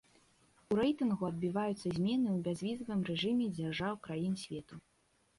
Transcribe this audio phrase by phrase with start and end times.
[0.75, 4.81] У рэйтынгу адбіваюцца змены ў бязвізавым рэжыме дзяржаў краін свету.